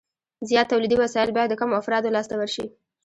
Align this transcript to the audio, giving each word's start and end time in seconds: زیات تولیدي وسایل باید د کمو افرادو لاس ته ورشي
زیات 0.47 0.67
تولیدي 0.71 0.97
وسایل 0.99 1.29
باید 1.35 1.49
د 1.51 1.59
کمو 1.59 1.79
افرادو 1.81 2.13
لاس 2.15 2.25
ته 2.29 2.35
ورشي 2.37 2.65